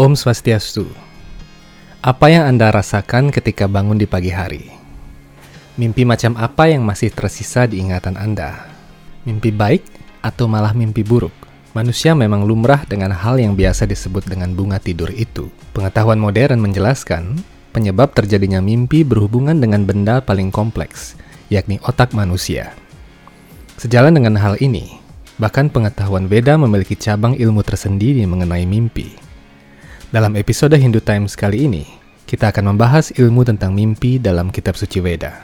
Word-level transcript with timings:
Om 0.00 0.16
Swastiastu. 0.16 0.88
Apa 2.00 2.32
yang 2.32 2.48
Anda 2.48 2.72
rasakan 2.72 3.28
ketika 3.28 3.68
bangun 3.68 4.00
di 4.00 4.08
pagi 4.08 4.32
hari? 4.32 4.72
Mimpi 5.76 6.08
macam 6.08 6.40
apa 6.40 6.72
yang 6.72 6.88
masih 6.88 7.12
tersisa 7.12 7.68
di 7.68 7.84
ingatan 7.84 8.16
Anda? 8.16 8.64
Mimpi 9.28 9.52
baik 9.52 9.84
atau 10.24 10.48
malah 10.48 10.72
mimpi 10.72 11.04
buruk? 11.04 11.36
Manusia 11.76 12.16
memang 12.16 12.48
lumrah 12.48 12.80
dengan 12.88 13.12
hal 13.12 13.44
yang 13.44 13.52
biasa 13.52 13.84
disebut 13.84 14.24
dengan 14.24 14.56
bunga 14.56 14.80
tidur 14.80 15.12
itu. 15.12 15.52
Pengetahuan 15.76 16.16
modern 16.16 16.64
menjelaskan, 16.64 17.36
penyebab 17.76 18.16
terjadinya 18.16 18.64
mimpi 18.64 19.04
berhubungan 19.04 19.60
dengan 19.60 19.84
benda 19.84 20.24
paling 20.24 20.48
kompleks, 20.48 21.12
yakni 21.52 21.76
otak 21.84 22.16
manusia. 22.16 22.72
Sejalan 23.76 24.16
dengan 24.16 24.40
hal 24.40 24.56
ini, 24.64 24.96
bahkan 25.36 25.68
pengetahuan 25.68 26.24
Veda 26.24 26.56
memiliki 26.56 26.96
cabang 26.96 27.36
ilmu 27.36 27.60
tersendiri 27.60 28.24
mengenai 28.24 28.64
mimpi. 28.64 29.28
Dalam 30.10 30.34
episode 30.34 30.74
Hindu 30.74 30.98
Times 30.98 31.38
kali 31.38 31.70
ini, 31.70 31.86
kita 32.26 32.50
akan 32.50 32.74
membahas 32.74 33.14
ilmu 33.14 33.46
tentang 33.46 33.70
mimpi 33.70 34.18
dalam 34.18 34.50
kitab 34.50 34.74
suci 34.74 34.98
Veda. 34.98 35.38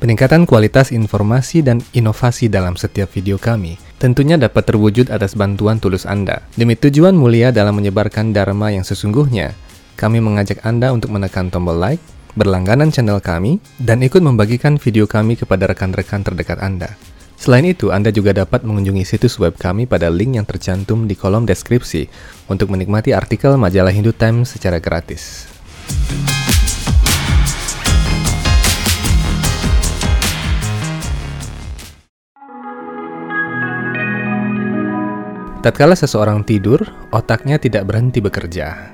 Peningkatan 0.00 0.48
kualitas 0.48 0.88
informasi 0.88 1.60
dan 1.60 1.84
inovasi 1.92 2.48
dalam 2.48 2.80
setiap 2.80 3.12
video 3.12 3.36
kami 3.36 3.76
tentunya 4.00 4.40
dapat 4.40 4.64
terwujud 4.72 5.12
atas 5.12 5.36
bantuan 5.36 5.76
tulus 5.76 6.08
Anda. 6.08 6.40
Demi 6.56 6.80
tujuan 6.80 7.12
mulia 7.12 7.52
dalam 7.52 7.76
menyebarkan 7.76 8.32
Dharma 8.32 8.72
yang 8.72 8.88
sesungguhnya, 8.88 9.52
kami 10.00 10.24
mengajak 10.24 10.64
Anda 10.64 10.96
untuk 10.96 11.12
menekan 11.12 11.52
tombol 11.52 11.76
like, 11.76 12.00
berlangganan 12.40 12.88
channel 12.88 13.20
kami, 13.20 13.60
dan 13.76 14.00
ikut 14.00 14.24
membagikan 14.24 14.80
video 14.80 15.04
kami 15.04 15.36
kepada 15.36 15.68
rekan-rekan 15.68 16.24
terdekat 16.24 16.56
Anda. 16.64 16.96
Selain 17.40 17.64
itu, 17.64 17.88
Anda 17.88 18.12
juga 18.12 18.36
dapat 18.36 18.68
mengunjungi 18.68 19.00
situs 19.00 19.40
web 19.40 19.56
kami 19.56 19.88
pada 19.88 20.12
link 20.12 20.36
yang 20.36 20.44
tercantum 20.44 21.08
di 21.08 21.16
kolom 21.16 21.48
deskripsi 21.48 22.04
untuk 22.52 22.68
menikmati 22.68 23.16
artikel 23.16 23.56
majalah 23.56 23.88
Hindu 23.88 24.12
Times 24.12 24.52
secara 24.52 24.76
gratis. 24.76 25.48
Tatkala 35.64 35.96
seseorang 35.96 36.44
tidur, 36.44 36.84
otaknya 37.08 37.56
tidak 37.56 37.88
berhenti 37.88 38.20
bekerja. 38.20 38.92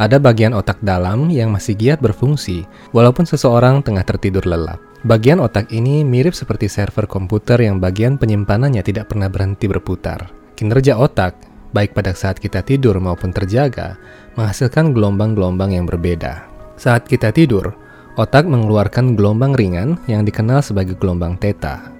Ada 0.00 0.16
bagian 0.16 0.56
otak 0.56 0.80
dalam 0.80 1.28
yang 1.28 1.52
masih 1.52 1.76
giat 1.76 2.00
berfungsi, 2.00 2.64
walaupun 2.96 3.28
seseorang 3.28 3.84
tengah 3.84 4.04
tertidur 4.08 4.48
lelap. 4.48 4.91
Bagian 5.02 5.42
otak 5.42 5.74
ini 5.74 6.06
mirip 6.06 6.30
seperti 6.30 6.70
server 6.70 7.10
komputer 7.10 7.58
yang 7.58 7.82
bagian 7.82 8.22
penyimpanannya 8.22 8.86
tidak 8.86 9.10
pernah 9.10 9.26
berhenti 9.26 9.66
berputar. 9.66 10.30
Kinerja 10.54 10.94
otak, 10.94 11.34
baik 11.74 11.90
pada 11.90 12.14
saat 12.14 12.38
kita 12.38 12.62
tidur 12.62 13.02
maupun 13.02 13.34
terjaga, 13.34 13.98
menghasilkan 14.38 14.94
gelombang-gelombang 14.94 15.74
yang 15.74 15.90
berbeda. 15.90 16.46
Saat 16.78 17.10
kita 17.10 17.34
tidur, 17.34 17.74
otak 18.14 18.46
mengeluarkan 18.46 19.18
gelombang 19.18 19.58
ringan 19.58 19.98
yang 20.06 20.22
dikenal 20.22 20.62
sebagai 20.62 20.94
gelombang 20.94 21.34
theta. 21.34 21.90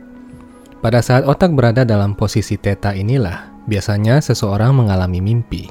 Pada 0.78 1.02
saat 1.02 1.26
otak 1.26 1.58
berada 1.58 1.82
dalam 1.82 2.14
posisi 2.14 2.54
theta 2.54 2.94
inilah, 2.94 3.66
biasanya 3.66 4.22
seseorang 4.22 4.78
mengalami 4.78 5.18
mimpi. 5.18 5.66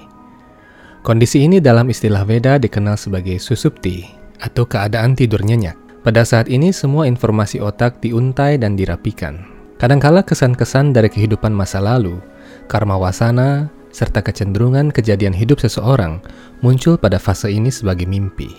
Kondisi 1.02 1.48
ini 1.48 1.64
dalam 1.64 1.88
istilah 1.88 2.28
Veda 2.28 2.62
dikenal 2.62 3.00
sebagai 3.00 3.42
susupti 3.42 4.06
atau 4.38 4.70
keadaan 4.70 5.18
tidur 5.18 5.42
nyenyak. 5.42 5.81
Pada 6.02 6.26
saat 6.26 6.50
ini 6.50 6.74
semua 6.74 7.06
informasi 7.06 7.62
otak 7.62 8.02
diuntai 8.02 8.58
dan 8.58 8.74
dirapikan. 8.74 9.46
Kadangkala 9.78 10.26
kesan-kesan 10.26 10.98
dari 10.98 11.14
kehidupan 11.14 11.54
masa 11.54 11.78
lalu, 11.78 12.18
karma 12.66 12.98
wasana, 12.98 13.70
serta 13.94 14.26
kecenderungan 14.26 14.90
kejadian 14.90 15.36
hidup 15.36 15.61
seseorang 15.61 16.17
muncul 16.66 16.98
pada 16.98 17.22
fase 17.22 17.54
ini 17.54 17.70
sebagai 17.70 18.10
mimpi. 18.10 18.50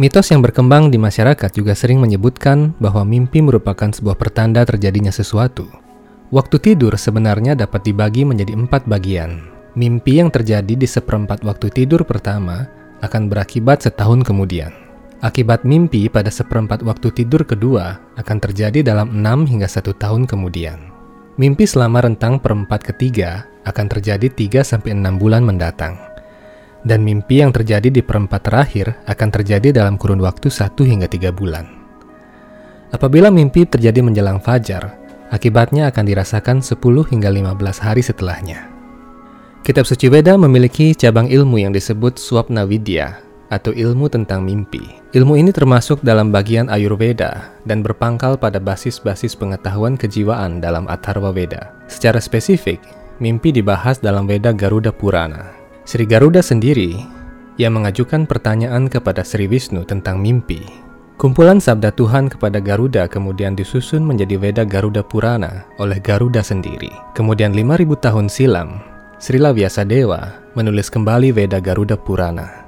Mitos 0.00 0.32
yang 0.32 0.40
berkembang 0.40 0.88
di 0.88 0.96
masyarakat 0.96 1.52
juga 1.52 1.76
sering 1.76 2.00
menyebutkan 2.00 2.72
bahwa 2.80 3.04
mimpi 3.04 3.44
merupakan 3.44 3.92
sebuah 3.92 4.16
pertanda 4.16 4.64
terjadinya 4.64 5.12
sesuatu. 5.12 5.68
Waktu 6.32 6.56
tidur 6.56 6.96
sebenarnya 6.96 7.52
dapat 7.52 7.84
dibagi 7.84 8.24
menjadi 8.24 8.56
empat 8.56 8.88
bagian. 8.88 9.44
Mimpi 9.76 10.24
yang 10.24 10.32
terjadi 10.32 10.72
di 10.72 10.88
seperempat 10.88 11.44
waktu 11.44 11.68
tidur 11.68 12.08
pertama 12.08 12.64
akan 13.04 13.28
berakibat 13.28 13.84
setahun 13.84 14.24
kemudian. 14.24 14.81
Akibat 15.22 15.62
mimpi 15.62 16.10
pada 16.10 16.34
seperempat 16.34 16.82
waktu 16.82 17.14
tidur 17.14 17.46
kedua 17.46 18.02
akan 18.18 18.38
terjadi 18.42 18.82
dalam 18.82 19.14
enam 19.22 19.46
hingga 19.46 19.70
satu 19.70 19.94
tahun 19.94 20.26
kemudian. 20.26 20.90
Mimpi 21.38 21.62
selama 21.62 22.02
rentang 22.02 22.42
perempat 22.42 22.82
ketiga 22.82 23.46
akan 23.62 23.86
terjadi 23.86 24.26
3-6 24.26 24.82
bulan 25.22 25.46
mendatang. 25.46 25.94
Dan 26.82 27.06
mimpi 27.06 27.38
yang 27.38 27.54
terjadi 27.54 27.86
di 27.86 28.02
perempat 28.02 28.50
terakhir 28.50 28.98
akan 29.06 29.28
terjadi 29.30 29.70
dalam 29.70 29.94
kurun 29.94 30.18
waktu 30.18 30.50
1 30.50 30.74
hingga 30.82 31.06
3 31.06 31.30
bulan. 31.30 31.70
Apabila 32.90 33.30
mimpi 33.30 33.62
terjadi 33.62 34.02
menjelang 34.02 34.42
fajar, 34.42 35.02
Akibatnya 35.32 35.88
akan 35.88 36.04
dirasakan 36.04 36.60
10 36.60 36.76
hingga 37.08 37.32
15 37.32 37.80
hari 37.80 38.04
setelahnya. 38.04 38.68
Kitab 39.64 39.88
Suci 39.88 40.12
Veda 40.12 40.36
memiliki 40.36 40.92
cabang 40.92 41.24
ilmu 41.24 41.56
yang 41.56 41.72
disebut 41.72 42.20
Swapna 42.20 42.68
Vidya 42.68 43.21
atau 43.52 43.76
ilmu 43.76 44.08
tentang 44.08 44.40
mimpi. 44.40 44.80
Ilmu 45.12 45.36
ini 45.36 45.52
termasuk 45.52 46.00
dalam 46.00 46.32
bagian 46.32 46.72
Ayurveda 46.72 47.52
dan 47.68 47.84
berpangkal 47.84 48.40
pada 48.40 48.56
basis-basis 48.56 49.36
pengetahuan 49.36 50.00
kejiwaan 50.00 50.64
dalam 50.64 50.88
Atharva 50.88 51.36
Veda. 51.36 51.76
Secara 51.84 52.16
spesifik, 52.16 52.80
mimpi 53.20 53.52
dibahas 53.52 54.00
dalam 54.00 54.24
Veda 54.24 54.56
Garuda 54.56 54.88
Purana. 54.88 55.52
Sri 55.84 56.08
Garuda 56.08 56.40
sendiri 56.40 56.96
yang 57.60 57.76
mengajukan 57.76 58.24
pertanyaan 58.24 58.88
kepada 58.88 59.20
Sri 59.20 59.44
Wisnu 59.44 59.84
tentang 59.84 60.16
mimpi 60.16 60.64
Kumpulan 61.22 61.62
sabda 61.62 61.94
Tuhan 61.94 62.26
kepada 62.26 62.58
Garuda 62.58 63.06
kemudian 63.06 63.54
disusun 63.54 64.02
menjadi 64.02 64.42
Veda 64.42 64.64
Garuda 64.66 65.06
Purana 65.06 65.62
oleh 65.78 66.02
Garuda 66.02 66.42
sendiri. 66.42 66.90
Kemudian 67.14 67.54
5000 67.54 67.94
tahun 68.02 68.26
silam, 68.26 68.82
Srila 69.22 69.54
Vyasadeva 69.54 70.34
menulis 70.58 70.90
kembali 70.90 71.30
Veda 71.30 71.62
Garuda 71.62 71.94
Purana. 71.94 72.61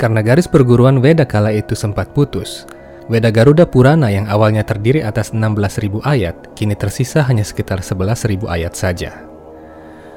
Karena 0.00 0.24
garis 0.24 0.48
perguruan 0.48 1.04
Veda 1.04 1.28
kala 1.28 1.52
itu 1.52 1.76
sempat 1.76 2.16
putus, 2.16 2.64
Veda 3.12 3.28
Garuda 3.28 3.68
Purana 3.68 4.08
yang 4.08 4.24
awalnya 4.32 4.64
terdiri 4.64 5.04
atas 5.04 5.36
16.000 5.36 6.00
ayat, 6.08 6.56
kini 6.56 6.72
tersisa 6.72 7.20
hanya 7.26 7.44
sekitar 7.44 7.84
11.000 7.84 8.48
ayat 8.48 8.72
saja. 8.72 9.28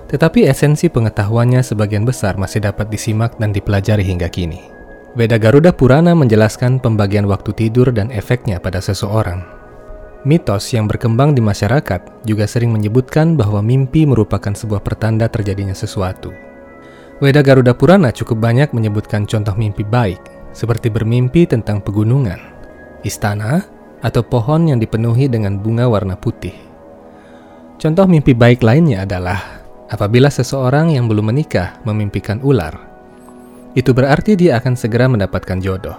Tetapi 0.08 0.48
esensi 0.48 0.88
pengetahuannya 0.88 1.66
sebagian 1.66 2.08
besar 2.08 2.40
masih 2.40 2.64
dapat 2.64 2.88
disimak 2.88 3.36
dan 3.42 3.52
dipelajari 3.52 4.08
hingga 4.08 4.32
kini. 4.32 4.62
Veda 5.20 5.36
Garuda 5.36 5.76
Purana 5.76 6.16
menjelaskan 6.16 6.80
pembagian 6.80 7.28
waktu 7.28 7.52
tidur 7.52 7.92
dan 7.92 8.08
efeknya 8.14 8.64
pada 8.64 8.80
seseorang. 8.80 9.44
Mitos 10.24 10.70
yang 10.72 10.88
berkembang 10.88 11.36
di 11.36 11.44
masyarakat 11.44 12.24
juga 12.24 12.48
sering 12.48 12.72
menyebutkan 12.72 13.36
bahwa 13.36 13.60
mimpi 13.60 14.08
merupakan 14.08 14.56
sebuah 14.56 14.80
pertanda 14.80 15.28
terjadinya 15.28 15.76
sesuatu. 15.76 16.53
Veda 17.22 17.46
Garuda 17.46 17.78
Purana 17.78 18.10
cukup 18.10 18.42
banyak 18.42 18.74
menyebutkan 18.74 19.30
contoh 19.30 19.54
mimpi 19.54 19.86
baik, 19.86 20.22
seperti 20.56 20.90
bermimpi 20.90 21.46
tentang 21.46 21.84
pegunungan, 21.84 22.40
istana, 23.06 23.66
atau 24.02 24.26
pohon 24.26 24.68
yang 24.70 24.82
dipenuhi 24.82 25.30
dengan 25.30 25.62
bunga 25.62 25.86
warna 25.86 26.18
putih. 26.18 26.56
Contoh 27.78 28.08
mimpi 28.10 28.34
baik 28.34 28.64
lainnya 28.64 29.06
adalah 29.06 29.66
apabila 29.92 30.32
seseorang 30.32 30.96
yang 30.96 31.06
belum 31.06 31.30
menikah 31.30 31.80
memimpikan 31.86 32.40
ular 32.42 32.94
itu 33.74 33.90
berarti 33.92 34.38
dia 34.38 34.62
akan 34.62 34.78
segera 34.78 35.10
mendapatkan 35.10 35.58
jodoh. 35.58 35.98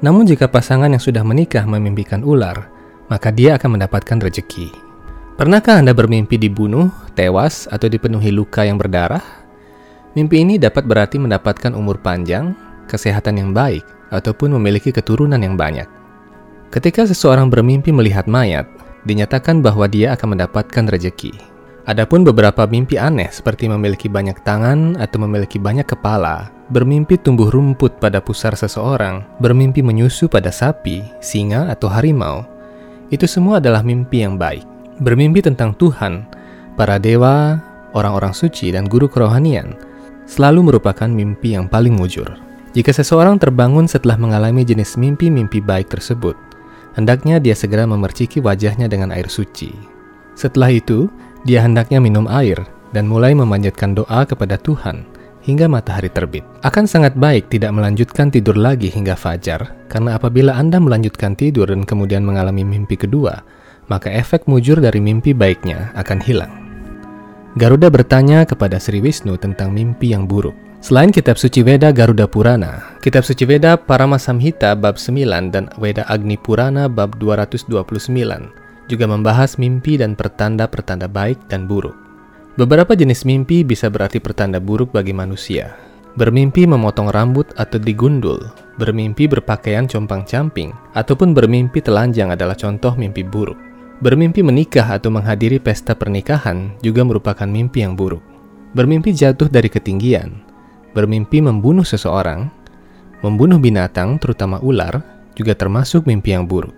Namun 0.00 0.28
jika 0.28 0.48
pasangan 0.48 0.92
yang 0.92 1.00
sudah 1.00 1.24
menikah 1.24 1.64
memimpikan 1.64 2.24
ular, 2.24 2.68
maka 3.08 3.32
dia 3.32 3.56
akan 3.56 3.80
mendapatkan 3.80 4.20
rejeki. 4.20 4.72
Pernahkah 5.36 5.80
Anda 5.80 5.96
bermimpi 5.96 6.36
dibunuh, 6.36 6.92
tewas, 7.16 7.64
atau 7.68 7.88
dipenuhi 7.88 8.28
luka 8.28 8.64
yang 8.64 8.76
berdarah? 8.76 9.39
Mimpi 10.18 10.42
ini 10.42 10.58
dapat 10.58 10.90
berarti 10.90 11.22
mendapatkan 11.22 11.70
umur 11.70 12.02
panjang, 12.02 12.58
kesehatan 12.90 13.38
yang 13.38 13.50
baik, 13.54 13.86
ataupun 14.10 14.50
memiliki 14.58 14.90
keturunan 14.90 15.38
yang 15.38 15.54
banyak. 15.54 15.86
Ketika 16.74 17.06
seseorang 17.06 17.46
bermimpi 17.46 17.94
melihat 17.94 18.26
mayat, 18.26 18.66
dinyatakan 19.06 19.62
bahwa 19.62 19.86
dia 19.86 20.18
akan 20.18 20.34
mendapatkan 20.34 20.90
rejeki. 20.90 21.34
Adapun 21.86 22.22
beberapa 22.22 22.66
mimpi 22.66 22.98
aneh 22.98 23.30
seperti 23.30 23.66
memiliki 23.66 24.06
banyak 24.06 24.42
tangan 24.46 24.98
atau 24.98 25.18
memiliki 25.22 25.58
banyak 25.58 25.86
kepala, 25.86 26.50
bermimpi 26.70 27.18
tumbuh 27.18 27.50
rumput 27.50 27.98
pada 27.98 28.18
pusar 28.18 28.54
seseorang, 28.54 29.22
bermimpi 29.38 29.82
menyusu 29.82 30.26
pada 30.26 30.50
sapi, 30.54 31.02
singa, 31.22 31.70
atau 31.70 31.90
harimau, 31.90 32.46
itu 33.10 33.26
semua 33.26 33.58
adalah 33.58 33.82
mimpi 33.82 34.22
yang 34.22 34.38
baik. 34.38 34.62
Bermimpi 35.02 35.42
tentang 35.42 35.74
Tuhan, 35.74 36.26
para 36.78 36.98
dewa, 37.02 37.58
orang-orang 37.96 38.36
suci, 38.36 38.70
dan 38.70 38.86
guru 38.86 39.10
kerohanian 39.10 39.89
selalu 40.30 40.70
merupakan 40.70 41.10
mimpi 41.10 41.58
yang 41.58 41.66
paling 41.66 41.98
mujur. 41.98 42.38
Jika 42.70 42.94
seseorang 42.94 43.42
terbangun 43.42 43.90
setelah 43.90 44.14
mengalami 44.14 44.62
jenis 44.62 44.94
mimpi-mimpi 44.94 45.58
baik 45.58 45.90
tersebut, 45.90 46.38
hendaknya 46.94 47.42
dia 47.42 47.58
segera 47.58 47.82
memerciki 47.82 48.38
wajahnya 48.38 48.86
dengan 48.86 49.10
air 49.10 49.26
suci. 49.26 49.74
Setelah 50.38 50.70
itu, 50.70 51.10
dia 51.42 51.66
hendaknya 51.66 51.98
minum 51.98 52.30
air 52.30 52.62
dan 52.94 53.10
mulai 53.10 53.34
memanjatkan 53.34 53.98
doa 53.98 54.22
kepada 54.22 54.54
Tuhan 54.54 55.02
hingga 55.42 55.66
matahari 55.66 56.14
terbit. 56.14 56.46
Akan 56.62 56.86
sangat 56.86 57.18
baik 57.18 57.50
tidak 57.50 57.74
melanjutkan 57.74 58.30
tidur 58.30 58.54
lagi 58.54 58.86
hingga 58.86 59.18
fajar, 59.18 59.74
karena 59.90 60.14
apabila 60.14 60.54
Anda 60.54 60.78
melanjutkan 60.78 61.34
tidur 61.34 61.74
dan 61.74 61.82
kemudian 61.82 62.22
mengalami 62.22 62.62
mimpi 62.62 62.94
kedua, 62.94 63.42
maka 63.90 64.14
efek 64.14 64.46
mujur 64.46 64.78
dari 64.78 65.02
mimpi 65.02 65.34
baiknya 65.34 65.90
akan 65.98 66.22
hilang. 66.22 66.69
Garuda 67.58 67.90
bertanya 67.90 68.46
kepada 68.46 68.78
Sri 68.78 69.02
Wisnu 69.02 69.34
tentang 69.34 69.74
mimpi 69.74 70.14
yang 70.14 70.22
buruk. 70.30 70.54
Selain 70.78 71.10
kitab 71.10 71.34
suci 71.34 71.66
Veda 71.66 71.90
Garuda 71.90 72.30
Purana, 72.30 72.94
kitab 73.02 73.26
suci 73.26 73.42
Veda 73.42 73.74
Paramasamhita 73.74 74.78
bab 74.78 74.94
9 74.96 75.50
dan 75.50 75.66
Veda 75.74 76.06
Agni 76.06 76.38
Purana 76.38 76.86
bab 76.86 77.18
229 77.18 77.74
juga 78.90 79.06
membahas 79.06 79.58
mimpi 79.58 79.98
dan 79.98 80.18
pertanda-pertanda 80.18 81.10
baik 81.10 81.38
dan 81.46 81.66
buruk. 81.66 81.94
Beberapa 82.54 82.98
jenis 82.98 83.22
mimpi 83.22 83.66
bisa 83.66 83.86
berarti 83.86 84.18
pertanda 84.18 84.62
buruk 84.62 84.90
bagi 84.90 85.14
manusia. 85.14 85.74
Bermimpi 86.18 86.66
memotong 86.66 87.14
rambut 87.14 87.46
atau 87.54 87.78
digundul, 87.78 88.50
bermimpi 88.78 89.30
berpakaian 89.30 89.86
compang-camping, 89.86 90.74
ataupun 90.98 91.30
bermimpi 91.30 91.78
telanjang 91.78 92.34
adalah 92.34 92.58
contoh 92.58 92.98
mimpi 92.98 93.22
buruk. 93.22 93.69
Bermimpi 94.00 94.40
menikah 94.40 94.96
atau 94.96 95.12
menghadiri 95.12 95.60
pesta 95.60 95.92
pernikahan 95.92 96.72
juga 96.80 97.04
merupakan 97.04 97.44
mimpi 97.44 97.84
yang 97.84 97.92
buruk. 97.92 98.24
Bermimpi 98.72 99.12
jatuh 99.12 99.52
dari 99.52 99.68
ketinggian, 99.68 100.50
Bermimpi 100.90 101.38
membunuh 101.38 101.86
seseorang, 101.86 102.50
membunuh 103.22 103.62
binatang, 103.62 104.18
terutama 104.18 104.58
ular, 104.58 104.98
juga 105.38 105.54
termasuk 105.54 106.02
mimpi 106.02 106.34
yang 106.34 106.50
buruk. 106.50 106.74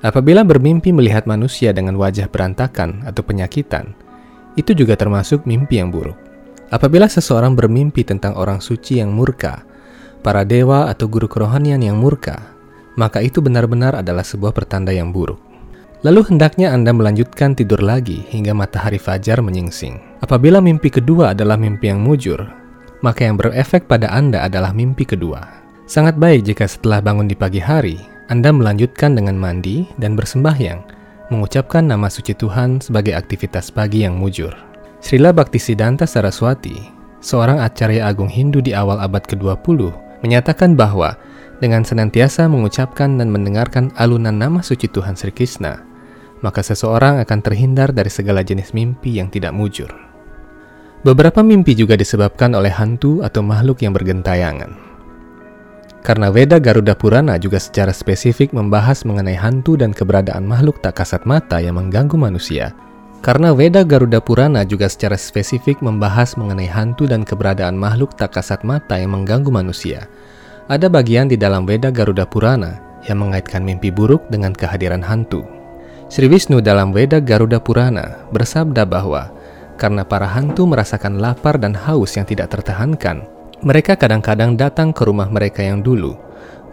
Apabila 0.00 0.40
bermimpi 0.40 0.96
melihat 0.96 1.28
manusia 1.28 1.76
dengan 1.76 2.00
wajah 2.00 2.24
berantakan 2.32 3.04
atau 3.04 3.20
penyakitan, 3.20 3.92
itu 4.56 4.72
juga 4.72 4.96
termasuk 4.96 5.44
mimpi 5.44 5.76
yang 5.76 5.92
buruk. 5.92 6.16
Apabila 6.72 7.04
seseorang 7.04 7.52
bermimpi 7.52 8.00
tentang 8.00 8.32
orang 8.32 8.64
suci 8.64 8.96
yang 8.96 9.12
murka, 9.12 9.60
para 10.24 10.40
dewa 10.48 10.88
atau 10.88 11.04
guru 11.04 11.28
kerohanian 11.28 11.84
yang 11.84 12.00
murka, 12.00 12.40
maka 12.96 13.20
itu 13.20 13.44
benar-benar 13.44 13.92
adalah 14.00 14.24
sebuah 14.24 14.56
pertanda 14.56 14.88
yang 14.88 15.12
buruk. 15.12 15.49
Lalu 16.00 16.32
hendaknya 16.32 16.72
Anda 16.72 16.96
melanjutkan 16.96 17.52
tidur 17.52 17.84
lagi 17.84 18.24
hingga 18.32 18.56
matahari 18.56 18.96
fajar 18.96 19.44
menyingsing. 19.44 20.00
Apabila 20.24 20.56
mimpi 20.64 20.88
kedua 20.88 21.36
adalah 21.36 21.60
mimpi 21.60 21.92
yang 21.92 22.00
mujur, 22.00 22.40
maka 23.04 23.28
yang 23.28 23.36
berefek 23.36 23.84
pada 23.84 24.08
Anda 24.08 24.48
adalah 24.48 24.72
mimpi 24.72 25.04
kedua. 25.04 25.44
Sangat 25.84 26.16
baik 26.16 26.48
jika 26.48 26.64
setelah 26.64 27.04
bangun 27.04 27.28
di 27.28 27.36
pagi 27.36 27.60
hari, 27.60 28.00
Anda 28.32 28.48
melanjutkan 28.48 29.12
dengan 29.12 29.36
mandi 29.36 29.84
dan 30.00 30.16
bersembahyang, 30.16 30.80
mengucapkan 31.28 31.84
nama 31.84 32.08
suci 32.08 32.32
Tuhan 32.32 32.80
sebagai 32.80 33.12
aktivitas 33.12 33.68
pagi 33.68 34.00
yang 34.08 34.16
mujur. 34.16 34.56
Srila 35.04 35.36
Bhaktisiddhanta 35.36 36.08
Saraswati, 36.08 36.80
seorang 37.20 37.60
acarya 37.60 38.08
agung 38.08 38.32
Hindu 38.32 38.64
di 38.64 38.72
awal 38.72 39.04
abad 39.04 39.28
ke-20, 39.28 39.92
menyatakan 40.24 40.80
bahwa 40.80 41.12
dengan 41.60 41.84
senantiasa 41.84 42.48
mengucapkan 42.48 43.20
dan 43.20 43.28
mendengarkan 43.28 43.92
alunan 44.00 44.32
nama 44.32 44.64
suci 44.64 44.88
Tuhan 44.88 45.12
Sri 45.12 45.28
Krishna, 45.28 45.89
maka 46.40 46.60
seseorang 46.64 47.20
akan 47.24 47.38
terhindar 47.40 47.92
dari 47.92 48.08
segala 48.12 48.44
jenis 48.44 48.72
mimpi 48.76 49.16
yang 49.20 49.28
tidak 49.28 49.52
mujur. 49.56 49.88
Beberapa 51.00 51.40
mimpi 51.40 51.72
juga 51.72 51.96
disebabkan 51.96 52.52
oleh 52.52 52.68
hantu 52.68 53.24
atau 53.24 53.40
makhluk 53.40 53.80
yang 53.80 53.96
bergentayangan. 53.96 54.76
Karena 56.00 56.32
Veda 56.32 56.56
Garuda 56.56 56.96
Purana 56.96 57.36
juga 57.36 57.60
secara 57.60 57.92
spesifik 57.92 58.56
membahas 58.56 59.04
mengenai 59.04 59.36
hantu 59.36 59.76
dan 59.76 59.92
keberadaan 59.92 60.48
makhluk 60.48 60.80
tak 60.80 61.00
kasat 61.00 61.28
mata 61.28 61.60
yang 61.60 61.76
mengganggu 61.76 62.16
manusia. 62.16 62.72
Karena 63.20 63.52
Veda 63.52 63.84
Garuda 63.84 64.16
Purana 64.16 64.64
juga 64.64 64.88
secara 64.88 65.20
spesifik 65.20 65.84
membahas 65.84 66.40
mengenai 66.40 66.68
hantu 66.68 67.04
dan 67.04 67.20
keberadaan 67.20 67.76
makhluk 67.76 68.16
tak 68.16 68.32
kasat 68.32 68.64
mata 68.64 68.96
yang 68.96 69.12
mengganggu 69.12 69.52
manusia. 69.52 70.08
Ada 70.72 70.88
bagian 70.88 71.28
di 71.28 71.36
dalam 71.36 71.68
Veda 71.68 71.92
Garuda 71.92 72.24
Purana 72.24 72.80
yang 73.04 73.20
mengaitkan 73.20 73.60
mimpi 73.60 73.92
buruk 73.92 74.24
dengan 74.32 74.56
kehadiran 74.56 75.04
hantu. 75.04 75.59
Sri 76.10 76.26
Wisnu 76.26 76.58
dalam 76.58 76.90
Veda 76.90 77.22
Garuda 77.22 77.62
Purana 77.62 78.26
bersabda 78.34 78.82
bahwa 78.82 79.30
karena 79.78 80.02
para 80.02 80.26
hantu 80.26 80.66
merasakan 80.66 81.22
lapar 81.22 81.54
dan 81.54 81.70
haus 81.70 82.18
yang 82.18 82.26
tidak 82.26 82.50
tertahankan. 82.50 83.30
Mereka 83.62 83.94
kadang-kadang 83.94 84.58
datang 84.58 84.90
ke 84.90 85.06
rumah 85.06 85.30
mereka 85.30 85.62
yang 85.62 85.86
dulu, 85.86 86.18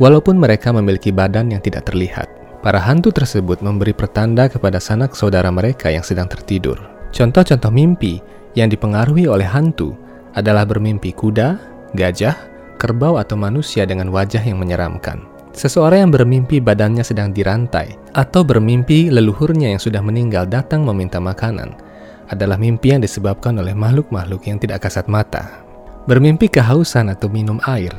walaupun 0.01 0.42
mereka 0.42 0.74
memiliki 0.74 1.13
badan 1.13 1.54
yang 1.54 1.62
tidak 1.62 1.86
terlihat. 1.86 2.25
Para 2.66 2.81
hantu 2.81 3.13
tersebut 3.13 3.62
memberi 3.62 3.94
pertanda 3.94 4.50
kepada 4.50 4.81
sanak 4.81 5.13
saudara 5.13 5.54
mereka 5.54 5.94
yang 5.94 6.01
sedang 6.01 6.25
tertidur. 6.25 6.81
Contoh-contoh 7.13 7.69
mimpi 7.69 8.18
yang 8.57 8.74
dipengaruhi 8.74 9.30
oleh 9.30 9.45
hantu 9.45 9.94
adalah 10.34 10.66
bermimpi 10.66 11.13
kuda, 11.13 11.62
gajah, 11.94 12.34
kerbau 12.81 13.22
atau 13.22 13.38
manusia 13.38 13.86
dengan 13.86 14.10
wajah 14.10 14.42
yang 14.42 14.57
menyeramkan. 14.57 15.37
Seseorang 15.57 16.06
yang 16.06 16.13
bermimpi 16.13 16.62
badannya 16.62 17.01
sedang 17.01 17.33
dirantai, 17.33 17.98
atau 18.13 18.45
bermimpi 18.45 19.09
leluhurnya 19.09 19.74
yang 19.74 19.81
sudah 19.81 20.06
meninggal 20.06 20.45
datang 20.45 20.86
meminta 20.86 21.18
makanan, 21.18 21.74
adalah 22.30 22.62
mimpi 22.62 22.94
yang 22.94 23.01
disebabkan 23.01 23.57
oleh 23.57 23.74
makhluk-makhluk 23.74 24.45
yang 24.45 24.62
tidak 24.62 24.86
kasat 24.86 25.09
mata. 25.09 25.65
Bermimpi 26.06 26.45
kehausan 26.45 27.09
atau 27.09 27.25
minum 27.25 27.57
air, 27.65 27.89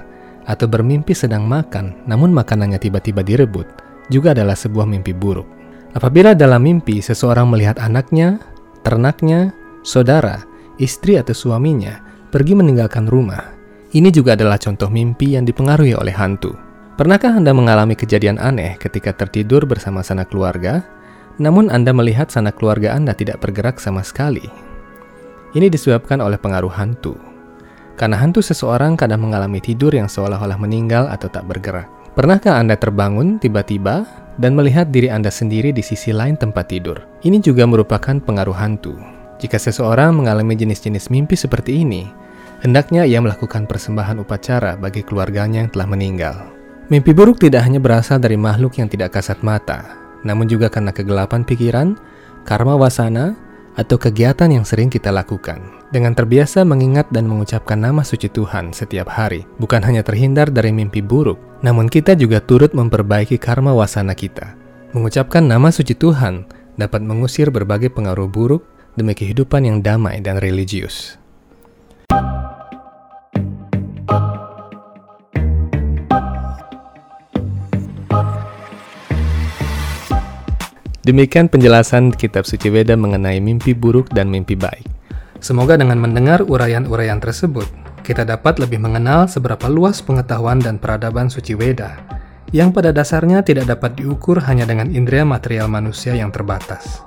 atau 0.47 0.71
bermimpi 0.71 1.19
sedang 1.19 1.51
makan 1.51 1.99
namun 2.07 2.31
makanannya 2.31 2.79
tiba-tiba 2.79 3.27
direbut, 3.27 3.67
juga 4.07 4.39
adalah 4.39 4.55
sebuah 4.55 4.87
mimpi 4.87 5.11
buruk. 5.11 5.51
Apabila 5.99 6.39
dalam 6.39 6.63
mimpi 6.63 7.03
seseorang 7.03 7.51
melihat 7.51 7.83
anaknya, 7.83 8.39
ternaknya, 8.87 9.51
saudara, 9.83 10.47
istri 10.79 11.19
atau 11.19 11.35
suaminya 11.35 11.99
pergi 12.31 12.55
meninggalkan 12.55 13.11
rumah, 13.11 13.51
ini 13.99 14.15
juga 14.15 14.39
adalah 14.39 14.63
contoh 14.63 14.87
mimpi 14.87 15.35
yang 15.35 15.43
dipengaruhi 15.43 15.99
oleh 15.99 16.15
hantu. 16.15 16.68
Pernahkah 16.99 17.31
Anda 17.31 17.55
mengalami 17.55 17.95
kejadian 17.95 18.43
aneh 18.43 18.75
ketika 18.75 19.15
tertidur 19.15 19.63
bersama 19.71 20.03
sanak 20.03 20.35
keluarga 20.35 20.83
namun 21.39 21.71
Anda 21.71 21.95
melihat 21.95 22.27
sanak 22.27 22.59
keluarga 22.59 22.91
Anda 22.91 23.15
tidak 23.15 23.39
bergerak 23.39 23.79
sama 23.79 24.03
sekali. 24.03 24.43
Ini 25.55 25.71
disebabkan 25.71 26.19
oleh 26.19 26.35
pengaruh 26.35 26.75
hantu. 26.75 27.15
Karena 27.95 28.19
hantu 28.19 28.43
seseorang 28.43 28.99
kadang 28.99 29.23
mengalami 29.23 29.63
tidur 29.63 29.95
yang 29.95 30.11
seolah-olah 30.11 30.59
meninggal 30.59 31.07
atau 31.07 31.31
tak 31.31 31.47
bergerak. 31.47 31.87
Pernahkah 32.19 32.59
Anda 32.59 32.75
terbangun 32.75 33.39
tiba-tiba 33.39 34.03
dan 34.35 34.59
melihat 34.59 34.91
diri 34.91 35.07
Anda 35.07 35.31
sendiri 35.31 35.71
di 35.71 35.87
sisi 35.87 36.11
lain 36.11 36.35
tempat 36.35 36.67
tidur? 36.67 36.99
Ini 37.23 37.39
juga 37.39 37.63
merupakan 37.63 38.19
pengaruh 38.19 38.59
hantu. 38.59 38.99
Jika 39.39 39.55
seseorang 39.55 40.19
mengalami 40.19 40.59
jenis-jenis 40.59 41.15
mimpi 41.15 41.39
seperti 41.39 41.79
ini, 41.79 42.11
hendaknya 42.67 43.07
ia 43.07 43.23
melakukan 43.23 43.71
persembahan 43.71 44.19
upacara 44.19 44.75
bagi 44.75 45.07
keluarganya 45.07 45.63
yang 45.63 45.71
telah 45.71 45.87
meninggal. 45.87 46.58
Mimpi 46.89 47.13
buruk 47.13 47.37
tidak 47.37 47.69
hanya 47.69 47.77
berasal 47.77 48.17
dari 48.17 48.41
makhluk 48.41 48.81
yang 48.81 48.89
tidak 48.89 49.13
kasat 49.13 49.45
mata, 49.45 49.85
namun 50.25 50.49
juga 50.49 50.73
karena 50.73 50.89
kegelapan 50.89 51.45
pikiran, 51.45 52.01
karma 52.49 52.81
wasana, 52.81 53.37
atau 53.77 54.01
kegiatan 54.01 54.49
yang 54.49 54.65
sering 54.65 54.89
kita 54.89 55.13
lakukan. 55.13 55.61
Dengan 55.93 56.17
terbiasa 56.17 56.65
mengingat 56.65 57.13
dan 57.13 57.29
mengucapkan 57.29 57.77
nama 57.77 58.01
suci 58.01 58.33
Tuhan 58.33 58.73
setiap 58.73 59.13
hari, 59.13 59.45
bukan 59.61 59.85
hanya 59.85 60.01
terhindar 60.01 60.49
dari 60.49 60.73
mimpi 60.73 61.05
buruk, 61.05 61.37
namun 61.61 61.93
kita 61.93 62.17
juga 62.17 62.41
turut 62.41 62.73
memperbaiki 62.73 63.37
karma 63.37 63.77
wasana 63.77 64.17
kita. 64.17 64.57
Mengucapkan 64.97 65.45
nama 65.45 65.69
suci 65.69 65.93
Tuhan 65.93 66.49
dapat 66.81 67.05
mengusir 67.05 67.53
berbagai 67.53 67.93
pengaruh 67.93 68.33
buruk 68.33 68.65
demi 68.97 69.13
kehidupan 69.13 69.69
yang 69.69 69.85
damai 69.85 70.25
dan 70.25 70.41
religius. 70.41 71.21
Demikian 81.09 81.49
penjelasan 81.49 82.13
kitab 82.13 82.45
suci 82.45 82.69
Veda 82.69 82.93
mengenai 82.93 83.41
mimpi 83.41 83.73
buruk 83.73 84.13
dan 84.13 84.29
mimpi 84.29 84.53
baik. 84.53 84.85
Semoga 85.41 85.81
dengan 85.81 85.97
mendengar 85.97 86.45
uraian-uraian 86.45 87.17
tersebut, 87.17 87.65
kita 88.05 88.29
dapat 88.29 88.61
lebih 88.61 88.77
mengenal 88.77 89.25
seberapa 89.25 89.73
luas 89.73 90.05
pengetahuan 90.05 90.61
dan 90.61 90.77
peradaban 90.77 91.33
suci 91.33 91.57
Veda, 91.57 91.97
yang 92.53 92.77
pada 92.77 92.93
dasarnya 92.93 93.41
tidak 93.41 93.73
dapat 93.73 93.97
diukur 93.97 94.37
hanya 94.45 94.69
dengan 94.69 94.93
indera 94.93 95.25
material 95.25 95.65
manusia 95.73 96.13
yang 96.13 96.29
terbatas. 96.29 97.01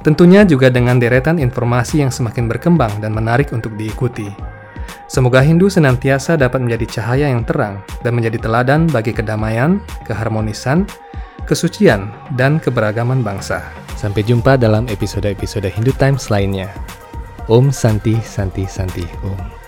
Tentunya 0.00 0.48
juga 0.48 0.72
dengan 0.72 0.96
deretan 0.96 1.36
informasi 1.36 2.00
yang 2.00 2.08
semakin 2.08 2.48
berkembang 2.48 3.04
dan 3.04 3.12
menarik 3.12 3.52
untuk 3.52 3.76
diikuti. 3.76 4.32
Semoga 5.12 5.44
Hindu 5.44 5.68
senantiasa 5.68 6.40
dapat 6.40 6.64
menjadi 6.64 6.88
cahaya 6.88 7.28
yang 7.28 7.44
terang 7.44 7.84
dan 8.00 8.16
menjadi 8.16 8.40
teladan 8.40 8.88
bagi 8.88 9.12
kedamaian, 9.12 9.76
keharmonisan, 10.08 10.88
kesucian, 11.44 12.08
dan 12.40 12.56
keberagaman 12.56 13.20
bangsa. 13.20 13.60
Sampai 14.00 14.24
jumpa 14.24 14.56
dalam 14.56 14.88
episode-episode 14.88 15.68
Hindu 15.68 15.92
Times 16.00 16.32
lainnya. 16.32 16.72
Om 17.46 17.68
Santi 17.68 18.16
Santi 18.24 18.64
Santi 18.64 19.04
Om. 19.22 19.65